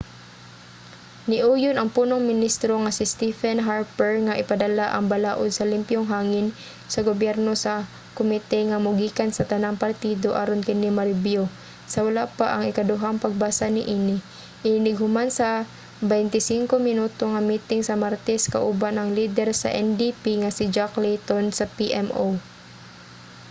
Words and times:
niuyon 1.31 1.77
ang 1.77 1.89
punong 1.97 2.23
ministro 2.31 2.73
nga 2.83 2.91
si 2.97 3.05
stephen 3.13 3.59
harper 3.67 4.11
nga 4.25 4.39
ipadala 4.43 4.85
ang 4.91 5.05
'balaud 5.11 5.49
sa 5.53 5.67
limpyong 5.71 6.07
hangin 6.13 6.47
sa 6.93 6.99
gobyerno 7.09 7.51
sa 7.63 7.73
komite 8.17 8.59
nga 8.69 8.81
mogikan 8.87 9.31
sa 9.33 9.47
tanang 9.51 9.77
partido 9.85 10.27
aron 10.41 10.65
kini 10.67 10.89
marebyu 10.97 11.43
sa 11.93 11.99
wala 12.05 12.23
pa 12.37 12.47
ang 12.51 12.63
ikaduhang 12.71 13.17
pagbasa 13.25 13.65
niini 13.75 14.17
inig 14.73 14.97
human 15.03 15.29
sa 15.39 15.49
25 16.11 16.89
minuto 16.89 17.23
nga 17.31 17.41
miting 17.49 17.81
sa 17.87 17.95
martes 18.03 18.41
kauban 18.55 18.95
ang 18.97 19.09
lider 19.17 19.49
sa 19.61 19.69
ndp 19.87 20.23
nga 20.41 20.51
si 20.57 20.63
jack 20.75 20.91
layton 21.03 21.45
sa 21.57 21.65
pmo 21.75 22.27